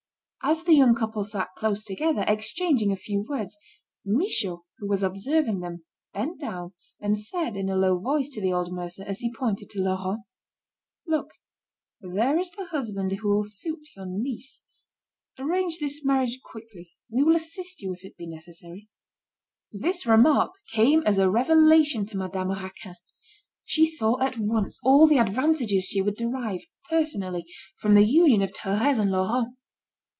[0.43, 3.55] As the young couple sat close together, exchanging a few words,
[4.03, 8.51] Michaud, who was observing them, bent down, and said in a low voice to the
[8.51, 10.23] old mercer, as he pointed to Laurent:
[11.05, 11.29] "Look,
[12.01, 14.63] there is the husband who will suit your niece.
[15.37, 16.91] Arrange this marriage quickly.
[17.07, 18.89] We will assist you if it be necessary."
[19.71, 22.95] This remark came as a revelation to Madame Raquin.
[23.63, 27.45] She saw, at once, all the advantages she would derive, personally,
[27.77, 29.55] from the union of Thérèse and Laurent.